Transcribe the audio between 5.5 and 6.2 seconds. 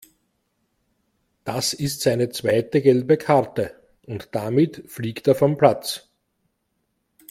Platz.